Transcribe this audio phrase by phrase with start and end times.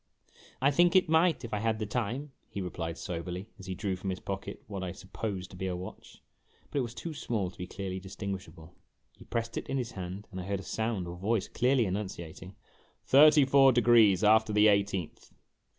[0.67, 3.95] "I think it might, if I had the time," he replied soberly, as he drew
[3.95, 6.23] from his pocket what I supposed to be a watch;
[6.71, 8.73] but it was too small to be clearly distinguishable.
[9.15, 12.55] He pressed it in his hand, and I heard a sound or voice clearly enunciating:"
[13.11, 15.31] Thirty four degrees after the eighteenth."